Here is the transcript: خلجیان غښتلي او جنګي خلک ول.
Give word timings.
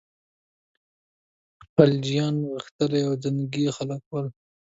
خلجیان 1.73 2.35
غښتلي 2.53 2.99
او 3.07 3.13
جنګي 3.23 3.65
خلک 3.77 4.01
ول. 4.07 4.27